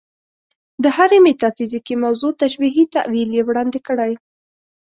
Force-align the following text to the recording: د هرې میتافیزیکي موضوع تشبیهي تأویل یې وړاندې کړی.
د 0.83 0.85
هرې 0.95 1.17
میتافیزیکي 1.27 1.95
موضوع 2.03 2.31
تشبیهي 2.43 2.83
تأویل 2.95 3.29
یې 3.37 3.41
وړاندې 3.47 3.79
کړی. 3.87 4.11